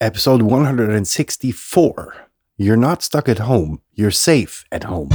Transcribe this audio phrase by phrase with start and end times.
[0.00, 2.14] episode 164.
[2.58, 5.08] You're not stuck at home, you're safe at home.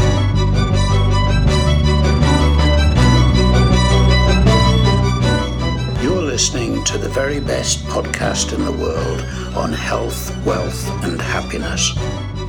[6.01, 9.21] You're listening to the very best podcast in the world
[9.55, 11.91] on health, wealth, and happiness.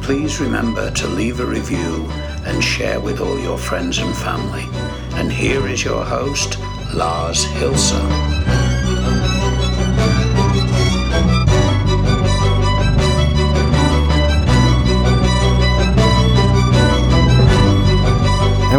[0.03, 2.07] Please remember to leave a review
[2.47, 4.65] and share with all your friends and family.
[5.19, 6.59] And here is your host,
[6.95, 8.62] Lars Hilse.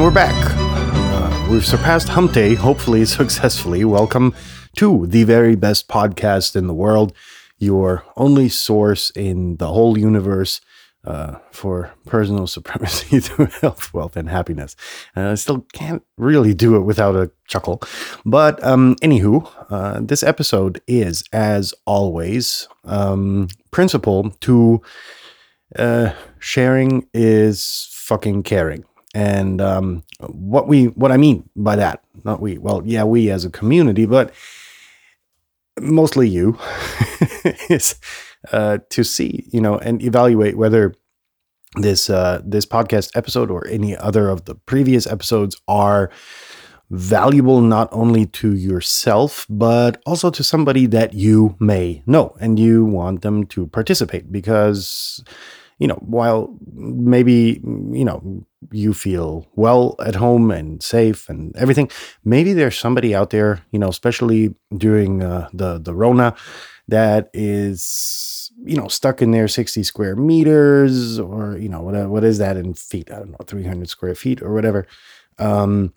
[0.03, 0.35] We're back.
[0.57, 3.85] Uh, we've surpassed Hump Day, hopefully successfully.
[3.85, 4.35] Welcome
[4.75, 7.13] to the very best podcast in the world,
[7.57, 10.59] your only source in the whole universe
[11.05, 14.75] uh, for personal supremacy through health, wealth, and happiness.
[15.15, 17.81] Uh, I still can't really do it without a chuckle.
[18.25, 24.81] But, um, anywho, uh, this episode is, as always, um, principle to
[25.77, 28.83] uh, sharing is fucking caring.
[29.13, 33.45] And um, what we, what I mean by that, not we, well, yeah, we as
[33.45, 34.33] a community, but
[35.79, 36.57] mostly you,
[37.69, 37.95] is
[38.51, 40.93] uh, to see, you know, and evaluate whether
[41.75, 46.09] this uh, this podcast episode or any other of the previous episodes are
[46.91, 52.85] valuable not only to yourself but also to somebody that you may know and you
[52.85, 55.23] want them to participate because
[55.79, 61.89] you know while maybe you know you feel well at home and safe and everything
[62.23, 66.35] maybe there's somebody out there you know especially during uh, the the rona
[66.87, 72.23] that is you know stuck in their 60 square meters or you know what, what
[72.23, 73.11] is that in feet?
[73.11, 74.87] I don't know 300 square feet or whatever.
[75.39, 75.93] Um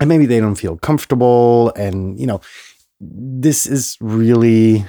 [0.00, 2.40] and maybe they don't feel comfortable and you know
[3.00, 4.84] this is really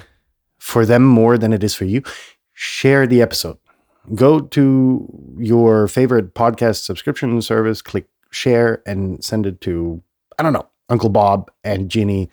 [0.58, 2.02] for them more than it is for you.
[2.54, 3.58] Share the episode
[4.14, 10.02] go to your favorite podcast subscription service click share and send it to
[10.38, 12.28] i don't know uncle bob and ginny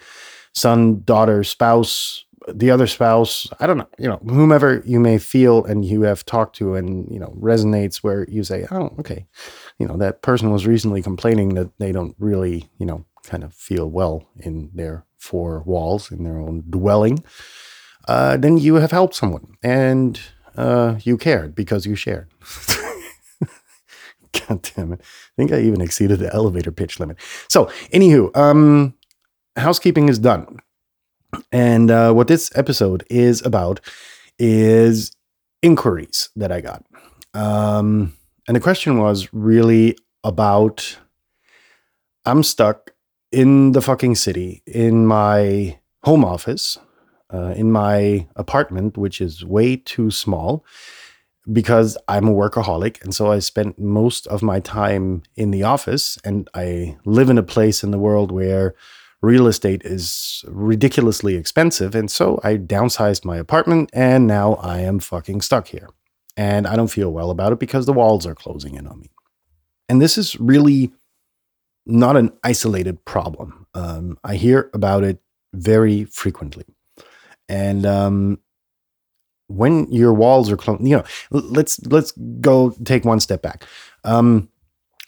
[0.53, 5.63] son daughter spouse the other spouse i don't know you know whomever you may feel
[5.65, 9.25] and you have talked to and you know resonates where you say oh okay.
[9.79, 13.53] You know that person was recently complaining that they don't really you know kind of
[13.53, 17.23] feel well in their four walls in their own dwelling.
[18.07, 19.55] Uh, then you have helped someone.
[19.63, 20.19] And
[20.57, 22.27] uh, you cared because you shared.
[24.47, 25.01] God damn it.
[25.01, 27.17] I think i even exceeded the elevator pitch limit.
[27.47, 28.95] So anywho um
[29.55, 30.59] housekeeping is done.
[31.51, 33.79] And uh, what this episode is about
[34.37, 35.11] is
[35.61, 36.85] inquiries that I got.
[37.33, 38.13] Um,
[38.47, 40.97] and the question was really about
[42.25, 42.91] I'm stuck
[43.31, 46.77] in the fucking city, in my home office,
[47.33, 50.63] uh, in my apartment, which is way too small
[51.51, 53.01] because I'm a workaholic.
[53.03, 57.37] And so I spent most of my time in the office, and I live in
[57.37, 58.75] a place in the world where
[59.21, 61.95] real estate is ridiculously expensive.
[61.95, 65.89] And so I downsized my apartment and now I am fucking stuck here.
[66.35, 69.11] And I don't feel well about it because the walls are closing in on me.
[69.87, 70.91] And this is really
[71.85, 73.65] not an isolated problem.
[73.73, 75.19] Um, I hear about it
[75.53, 76.65] very frequently.
[77.49, 78.39] And um,
[79.47, 82.11] when your walls are closed, you know, let's let's
[82.41, 83.65] go take one step back.
[84.03, 84.49] Um,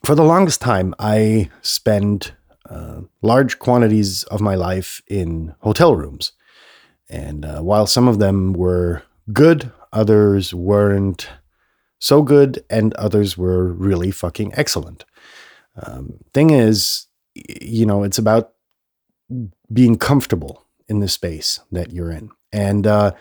[0.03, 2.33] for the longest time, I spend
[2.69, 6.33] uh, large quantities of my life in hotel rooms.
[7.09, 11.29] And uh, while some of them were good, others weren't
[11.99, 15.05] so good, and others were really fucking excellent.
[15.81, 18.53] Um, thing is, you know, it's about
[19.71, 22.29] being comfortable in the space that you're in.
[22.51, 23.11] And uh,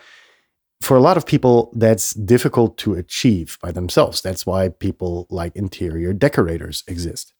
[0.81, 4.21] for a lot of people, that's difficult to achieve by themselves.
[4.21, 7.33] That's why people like interior decorators exist.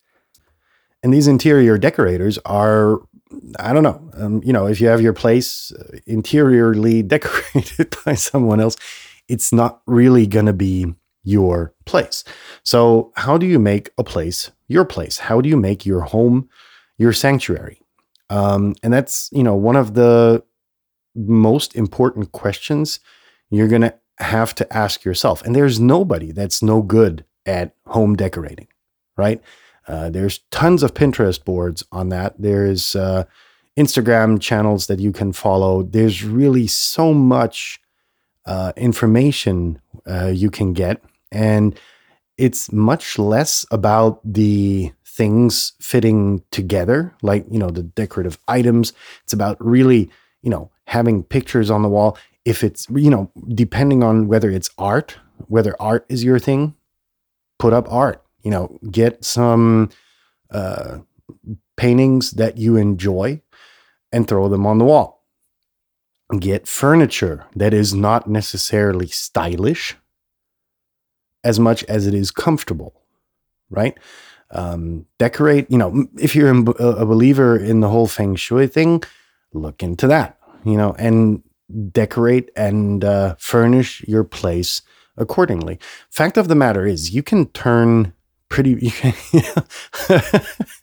[1.04, 3.02] And these interior decorators are,
[3.60, 8.16] I don't know, um, you know, if you have your place uh, interiorly decorated by
[8.16, 8.76] someone else,
[9.28, 12.24] it's not really going to be your place.
[12.64, 15.20] So, how do you make a place your place?
[15.20, 16.50] How do you make your home
[16.98, 17.82] your sanctuary?
[18.30, 20.44] Um, and that's, you know, one of the
[21.16, 23.00] most important questions
[23.50, 25.44] you're going to have to ask yourself.
[25.44, 28.68] And there's nobody that's no good at home decorating,
[29.18, 29.42] right?
[29.88, 32.34] Uh, there's tons of Pinterest boards on that.
[32.40, 33.26] There's uh,
[33.78, 35.84] Instagram channels that you can follow.
[35.84, 37.80] There's really so much
[38.46, 39.80] uh, information
[40.10, 41.04] uh, you can get.
[41.32, 41.78] And
[42.38, 48.94] it's much less about the things fitting together, like, you know, the decorative items.
[49.24, 50.10] It's about really,
[50.42, 52.18] you know, having pictures on the wall.
[52.46, 55.18] if it's, you know, depending on whether it's art,
[55.48, 56.76] whether art is your thing,
[57.60, 58.24] put up art.
[58.44, 59.90] You know, get some
[60.52, 61.00] uh,
[61.76, 63.42] paintings that you enjoy
[64.12, 65.24] and throw them on the wall.
[66.40, 69.96] Get furniture that is not necessarily stylish
[71.44, 73.02] as much as it is comfortable,
[73.72, 73.98] right?
[74.52, 79.04] Um, decorate, you know, if you're a believer in the whole feng shui thing,
[79.54, 81.42] look into that, you know, and
[81.92, 84.82] decorate and uh, furnish your place
[85.18, 85.80] accordingly.
[86.10, 88.14] Fact of the matter is, you can turn
[88.50, 88.76] pretty.
[88.82, 90.22] You can, you know,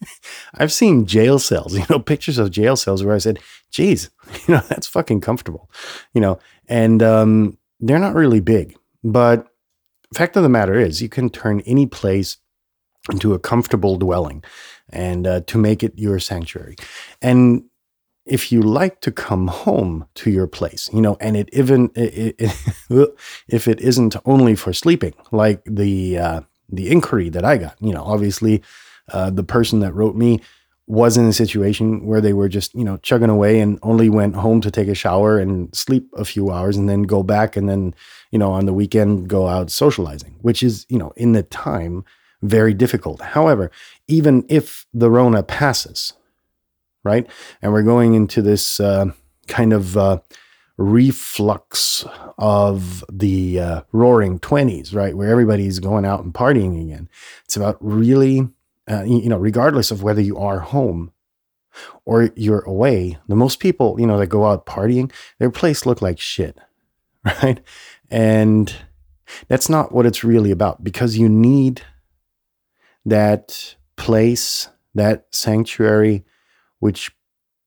[0.55, 3.39] I've seen jail cells, you know, pictures of jail cells where I said,
[3.71, 4.11] "Geez,
[4.47, 5.71] you know, that's fucking comfortable,"
[6.13, 6.39] you know,
[6.69, 9.47] and um, they're not really big, but
[10.15, 12.37] fact of the matter is, you can turn any place
[13.11, 14.45] into a comfortable dwelling,
[14.91, 16.77] and uh, to make it your sanctuary,
[17.21, 17.65] and
[18.25, 22.37] if you like to come home to your place, you know, and it even it,
[22.39, 23.15] it,
[23.49, 27.93] if it isn't only for sleeping, like the uh, the inquiry that I got, you
[27.93, 28.63] know, obviously
[29.13, 30.41] uh, the person that wrote me
[30.87, 34.35] was in a situation where they were just you know chugging away and only went
[34.37, 37.69] home to take a shower and sleep a few hours and then go back and
[37.69, 37.95] then
[38.31, 42.05] you know on the weekend go out socializing, which is you know in the time
[42.43, 43.21] very difficult.
[43.21, 43.71] However,
[44.09, 46.13] even if the Rona passes,
[47.05, 47.27] right?
[47.61, 49.07] And we're going into this uh,
[49.49, 50.21] kind of uh,
[50.77, 52.05] reflux
[52.39, 55.17] of the uh, roaring 20s, right?
[55.17, 57.09] Where everybody's going out and partying again.
[57.45, 58.49] It's about really,
[58.91, 61.13] uh, you know, regardless of whether you are home
[62.05, 66.03] or you're away, the most people, you know, that go out partying, their place look
[66.03, 66.59] like shit,
[67.25, 67.61] right?
[68.11, 68.75] And
[69.49, 71.83] that's not what it's really about because you need
[73.05, 76.25] that place, that sanctuary
[76.79, 77.11] which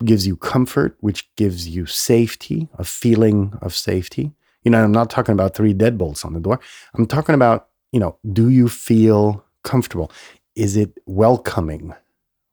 [0.04, 4.34] gives you comfort, which gives you safety, a feeling of safety.
[4.64, 6.60] You know, I'm not talking about three deadbolts on the door.
[6.96, 10.12] I'm talking about, you know, do you feel comfortable?
[10.56, 11.94] Is it welcoming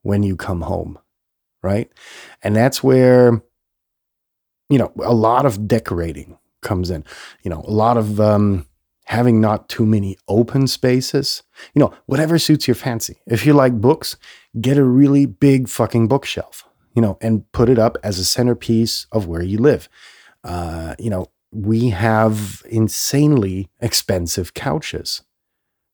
[0.03, 0.99] when you come home?
[1.63, 1.91] Right.
[2.43, 3.43] And that's where,
[4.69, 7.05] you know, a lot of decorating comes in,
[7.43, 8.67] you know, a lot of, um,
[9.13, 11.43] having not too many open spaces.
[11.75, 13.19] You know, whatever suits your fancy.
[13.27, 14.17] If you like books,
[14.61, 16.65] get a really big fucking bookshelf,
[16.95, 19.89] you know, and put it up as a centerpiece of where you live.
[20.43, 25.23] Uh, you know, we have insanely expensive couches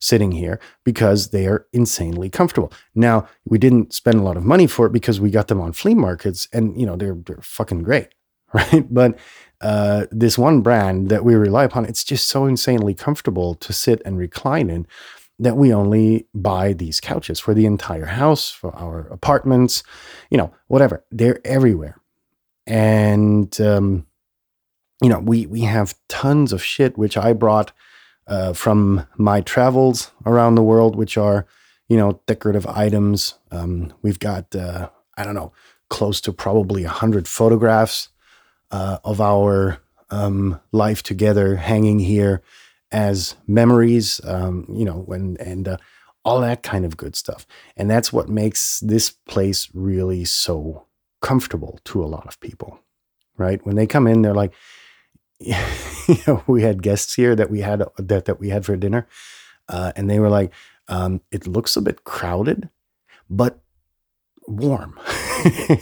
[0.01, 2.73] sitting here because they are insanely comfortable.
[2.95, 5.73] Now, we didn't spend a lot of money for it because we got them on
[5.73, 8.09] flea markets and, you know, they're, they're fucking great.
[8.55, 8.87] Right.
[8.89, 9.19] But
[9.61, 14.01] uh, this one brand that we rely upon, it's just so insanely comfortable to sit
[14.05, 14.87] and recline in
[15.39, 19.83] that we only buy these couches for the entire house, for our apartments,
[20.31, 21.05] you know, whatever.
[21.11, 22.01] They're everywhere.
[22.67, 24.07] And, um,
[25.01, 27.73] you know, we, we have tons of shit, which I brought
[28.27, 31.47] uh, from my travels around the world, which are,
[31.89, 33.35] you know, decorative items.
[33.51, 35.53] Um, we've got, uh, I don't know,
[35.89, 38.09] close to probably a hundred photographs
[38.71, 39.79] uh, of our
[40.11, 42.43] um, life together hanging here
[42.91, 45.77] as memories, um, you know, when and uh,
[46.25, 47.47] all that kind of good stuff.
[47.77, 50.87] And that's what makes this place really so
[51.21, 52.81] comfortable to a lot of people,
[53.37, 53.65] right?
[53.65, 54.53] When they come in, they're like,
[55.41, 55.55] you
[56.27, 59.07] know, we had guests here that we had that that we had for dinner,
[59.69, 60.53] uh, and they were like,
[60.89, 62.69] um, "It looks a bit crowded,
[63.31, 63.61] but
[64.49, 64.99] warm."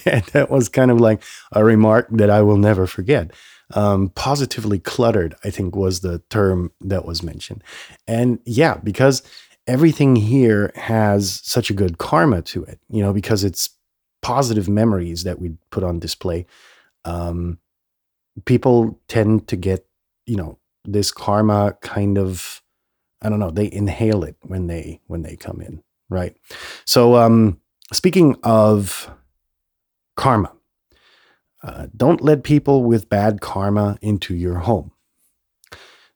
[0.05, 3.33] and that was kind of like a remark that I will never forget.
[3.75, 7.65] Um, positively cluttered, I think was the term that was mentioned.
[8.07, 9.23] And yeah, because
[9.67, 13.71] everything here has such a good karma to it, you know, because it's
[14.23, 16.47] positive memories that we put on display.
[17.05, 17.59] Um,
[18.45, 19.87] people tend to get,
[20.27, 22.63] you know, this karma kind of,
[23.23, 26.37] I don't know, they inhale it when they when they come in, right?
[26.85, 27.61] So, um,
[27.93, 29.11] speaking of
[30.17, 30.53] karma.
[31.63, 34.93] Uh, don't let people with bad karma into your home.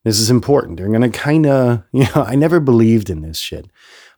[0.04, 0.76] This is important.
[0.76, 3.68] They're going to kind of, you know, I never believed in this shit,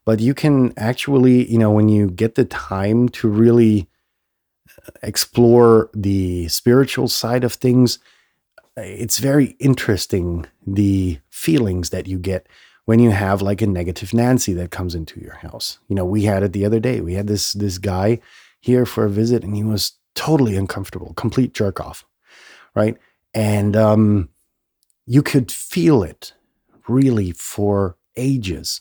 [0.05, 3.89] but you can actually, you know, when you get the time to really
[4.87, 7.99] uh, explore the spiritual side of things,
[8.77, 12.47] it's very interesting the feelings that you get
[12.85, 15.79] when you have like a negative Nancy that comes into your house.
[15.89, 17.01] You know, we had it the other day.
[17.01, 18.21] We had this this guy
[18.61, 22.05] here for a visit and he was totally uncomfortable, complete jerk off,
[22.75, 22.97] right?
[23.35, 24.29] And um,
[25.07, 26.33] you could feel it
[26.89, 28.81] really for ages.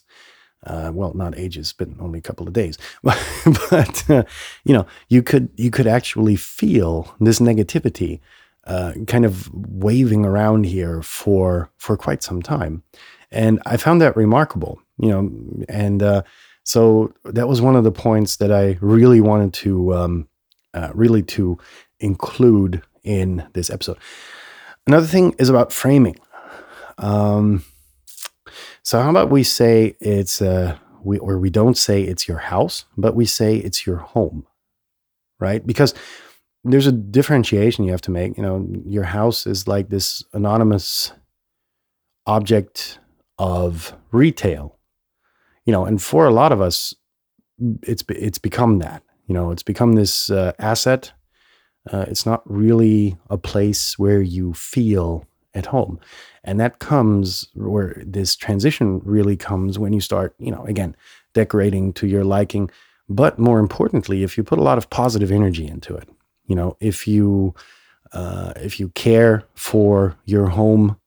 [0.63, 2.77] Uh, well, not ages, but only a couple of days.
[3.03, 4.24] but uh,
[4.63, 8.20] you know, you could you could actually feel this negativity
[8.65, 12.84] uh, kind of waving around here for for quite some time,
[13.31, 14.81] and I found that remarkable.
[14.97, 16.21] You know, and uh,
[16.63, 20.27] so that was one of the points that I really wanted to um,
[20.73, 21.57] uh, really to
[22.00, 23.97] include in this episode.
[24.88, 26.17] Another thing is about framing.
[26.97, 27.63] Um,
[28.83, 32.85] so how about we say it's uh, we or we don't say it's your house,
[32.97, 34.45] but we say it's your home,
[35.39, 35.65] right?
[35.65, 35.93] Because
[36.63, 38.38] there's a differentiation you have to make.
[38.38, 41.11] You know, your house is like this anonymous
[42.27, 43.00] object
[43.41, 44.77] of retail.
[45.65, 46.93] You know, and for a lot of us,
[47.83, 49.03] it's it's become that.
[49.27, 51.13] You know, it's become this uh, asset.
[51.91, 56.00] Uh, it's not really a place where you feel at home,
[56.43, 60.36] and that comes where this transition really comes when you start.
[60.39, 60.95] You know, again,
[61.33, 62.69] decorating to your liking,
[63.10, 66.07] but more importantly, if you put a lot of positive energy into it
[66.51, 67.55] you know if you
[68.12, 70.98] uh, if you care for your home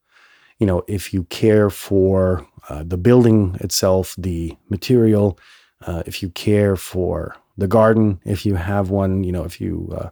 [0.64, 5.38] you know if you care for uh, the building itself the material
[5.87, 9.92] uh, if you care for the garden if you have one you know if you
[9.94, 10.09] uh,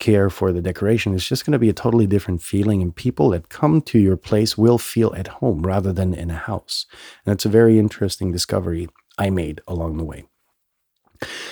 [0.00, 3.28] care for the decoration it's just going to be a totally different feeling and people
[3.30, 6.84] that come to your place will feel at home rather than in a house
[7.24, 10.24] and it's a very interesting discovery i made along the way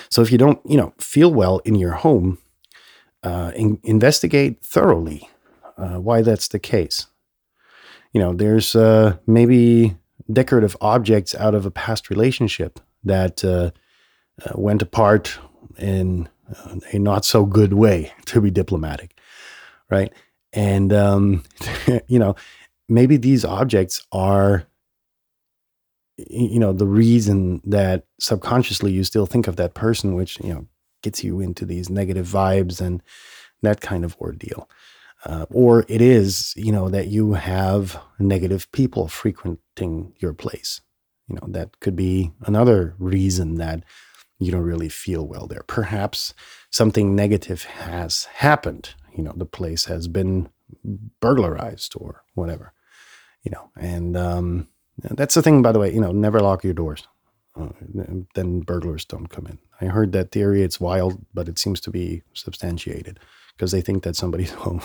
[0.08, 2.38] so if you don't you know feel well in your home
[3.22, 5.28] uh, in, investigate thoroughly
[5.80, 7.06] uh, why that's the case.
[8.12, 9.96] You know, there's uh, maybe
[10.32, 13.70] decorative objects out of a past relationship that uh,
[14.44, 15.38] uh, went apart
[15.78, 16.28] in
[16.92, 19.18] a not so good way, to be diplomatic,
[19.90, 20.12] right?
[20.52, 21.44] And, um,
[22.08, 22.34] you know,
[22.88, 24.66] maybe these objects are
[26.28, 30.66] you know the reason that subconsciously you still think of that person which you know
[31.02, 33.02] gets you into these negative vibes and
[33.62, 34.68] that kind of ordeal.
[35.24, 40.80] Uh, or it is, you know, that you have negative people frequenting your place.
[41.28, 43.84] You know, that could be another reason that
[44.38, 45.62] you don't really feel well there.
[45.66, 46.32] Perhaps
[46.70, 48.94] something negative has happened.
[49.14, 50.48] You know, the place has been
[51.20, 52.72] burglarized or whatever.
[53.42, 55.92] You know, and um, that's the thing, by the way.
[55.92, 57.06] You know, never lock your doors.
[57.54, 57.68] Uh,
[58.34, 59.58] then burglars don't come in.
[59.80, 60.62] I heard that theory.
[60.62, 63.18] It's wild, but it seems to be substantiated
[63.60, 64.80] because they think that somebody's home.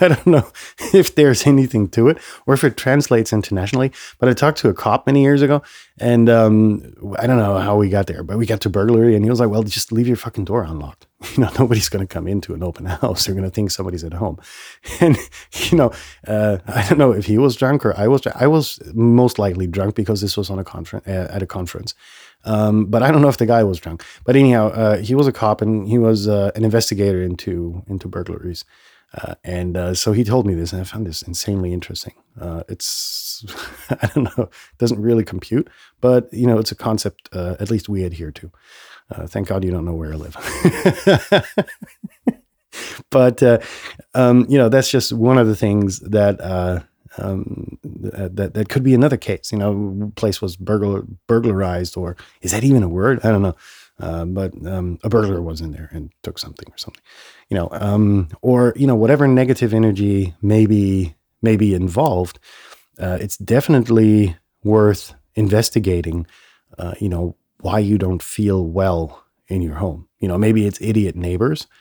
[0.00, 0.46] I don't know
[0.92, 3.92] if there's anything to it or if it translates internationally.
[4.18, 5.62] But I talked to a cop many years ago,
[5.98, 9.24] and um, I don't know how we got there, but we got to burglary, and
[9.24, 11.06] he was like, "Well, just leave your fucking door unlocked.
[11.34, 13.24] You know, nobody's going to come into an open house.
[13.24, 14.38] They're going to think somebody's at home."
[15.00, 15.16] And
[15.70, 15.92] you know,
[16.26, 18.26] uh, I don't know if he was drunk or I was.
[18.26, 21.94] I was most likely drunk because this was on a conference uh, at a conference.
[22.48, 24.02] Um, but I don't know if the guy was drunk.
[24.24, 28.08] But anyhow, uh, he was a cop and he was uh, an investigator into into
[28.08, 28.64] burglaries.
[29.14, 32.12] Uh, and uh, so he told me this, and I found this insanely interesting.
[32.38, 33.44] Uh, it's,
[33.90, 35.68] I don't know, doesn't really compute,
[36.00, 38.50] but you know, it's a concept uh, at least we adhere to.
[39.28, 40.36] Thank God you don't know where I live.
[43.10, 43.42] but
[44.12, 46.38] um, you know, that's just one of the things that
[47.18, 49.52] um, that that could be another case.
[49.52, 53.20] You know, place was burglar burglarized, or is that even a word?
[53.24, 53.56] I don't know.
[54.00, 57.02] Uh, but um, a burglar was in there and took something or something,
[57.48, 62.38] you know, um, or you know whatever negative energy may be may be involved.
[62.98, 66.26] Uh, it's definitely worth investigating.
[66.78, 70.08] Uh, you know why you don't feel well in your home.
[70.20, 71.66] You know maybe it's idiot neighbors.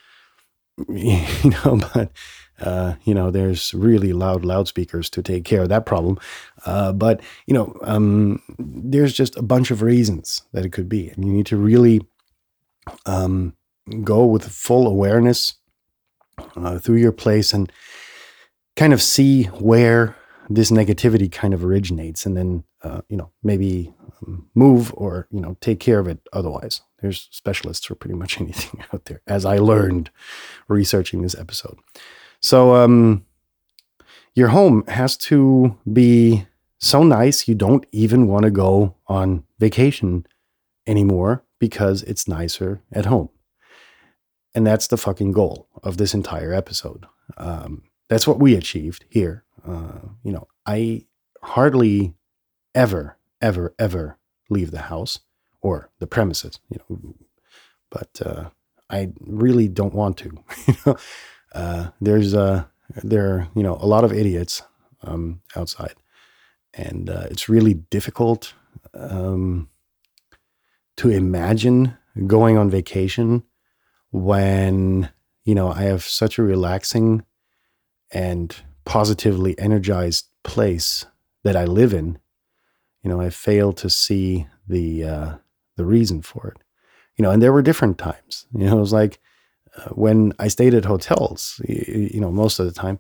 [0.88, 2.12] You know, but
[2.62, 6.18] uh, you know, there's really loud loudspeakers to take care of that problem.
[6.66, 11.10] Uh, but you know, um, there's just a bunch of reasons that it could be,
[11.10, 12.02] and you need to really
[13.06, 13.56] um,
[14.04, 15.56] go with full awareness
[16.56, 17.72] uh, through your place and
[18.76, 20.16] kind of see where
[20.50, 25.42] this negativity kind of originates, and then uh, you know maybe um, move or you
[25.42, 26.20] know take care of it.
[26.34, 30.10] Otherwise, there's specialists for pretty much anything out there, as I learned
[30.68, 31.78] researching this episode.
[32.42, 33.26] So um,
[34.36, 36.46] your home has to be
[36.80, 40.26] so nice you don't even want to go on vacation
[40.86, 43.30] anymore because it's nicer at home.
[44.54, 47.06] And that's the fucking goal of this entire episode.
[47.38, 49.44] Um, that's what we achieved here.
[49.68, 51.06] Uh, you know, I
[51.42, 52.14] hardly
[52.74, 54.18] ever, ever, ever
[54.50, 55.20] leave the house
[55.62, 57.16] or the premises, you know,
[57.92, 58.50] but uh,
[58.90, 60.96] I really don't want to.
[61.58, 62.66] uh, there's uh,
[63.04, 64.62] there are you know a lot of idiots
[65.04, 65.96] um, outside,
[66.74, 68.54] and uh, it's really difficult
[68.94, 69.70] um,
[70.98, 71.98] to imagine
[72.28, 73.44] going on vacation
[74.12, 75.10] when
[75.48, 77.24] you know, I have such a relaxing
[78.12, 81.06] and positively energized place
[81.46, 82.20] that I live in,
[83.02, 85.36] you know, I fail to see the uh,
[85.78, 86.58] the reason for it.
[87.16, 88.46] You know, and there were different times.
[88.54, 89.20] You know, it was like
[89.92, 91.62] when I stayed at hotels.
[91.68, 93.00] You, you know, most of the time,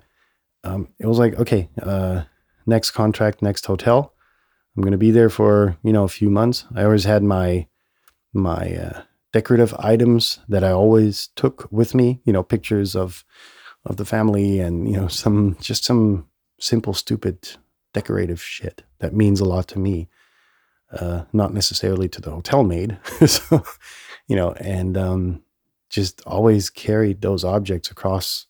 [0.63, 2.23] um, it was like, okay, uh,
[2.65, 4.13] next contract, next hotel.
[4.75, 6.65] I'm going to be there for you know a few months.
[6.75, 7.67] I always had my
[8.33, 9.01] my uh,
[9.33, 12.21] decorative items that I always took with me.
[12.25, 13.25] You know, pictures of
[13.85, 16.27] of the family and you know some just some
[16.59, 17.57] simple stupid
[17.93, 20.09] decorative shit that means a lot to me.
[20.91, 22.97] Uh, not necessarily to the hotel maid.
[23.25, 23.61] so,
[24.29, 25.43] you know, and um,
[25.89, 28.47] just always carried those objects across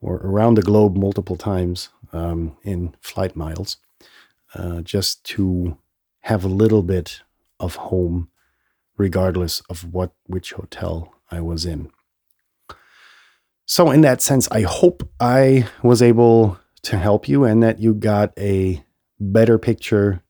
[0.00, 3.78] or around the globe multiple times um, in flight miles
[4.54, 5.78] uh, just to
[6.22, 7.20] have a little bit
[7.60, 8.28] of home,
[8.96, 11.90] regardless of what which hotel I was in.
[13.66, 17.94] So, in that sense, I hope I was able to help you and that you
[17.94, 18.84] got a
[19.18, 20.22] better picture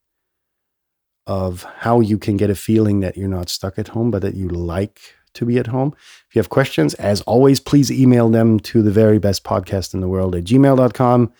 [1.26, 4.34] of how you can get a feeling that you're not stuck at home, but that
[4.34, 5.00] you like
[5.34, 5.94] to be at home.
[6.28, 10.00] If you have questions, as always, please email them to the very best podcast in
[10.00, 11.32] the world at gmail.com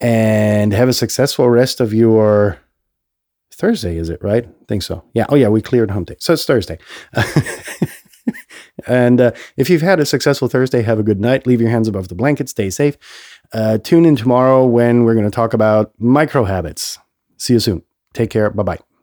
[0.00, 2.58] and have a successful rest of your
[3.52, 4.44] Thursday, is it right?
[4.44, 5.04] I think so.
[5.14, 5.26] Yeah.
[5.28, 5.48] Oh, yeah.
[5.48, 6.16] We cleared hump day.
[6.18, 6.78] So it's Thursday.
[8.86, 11.46] and uh, if you've had a successful Thursday, have a good night.
[11.46, 12.48] Leave your hands above the blanket.
[12.48, 12.96] Stay safe.
[13.52, 16.98] Uh, tune in tomorrow when we're going to talk about micro habits.
[17.36, 17.82] See you soon.
[18.12, 18.50] Take care.
[18.50, 18.93] Bye bye.